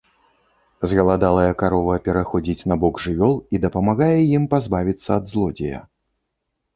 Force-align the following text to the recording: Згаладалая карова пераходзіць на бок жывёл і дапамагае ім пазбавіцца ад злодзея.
Згаладалая 0.91 1.51
карова 1.61 1.97
пераходзіць 2.07 2.67
на 2.71 2.77
бок 2.83 2.95
жывёл 3.03 3.35
і 3.57 3.61
дапамагае 3.65 4.15
ім 4.39 4.47
пазбавіцца 4.55 5.07
ад 5.19 5.29
злодзея. 5.33 5.83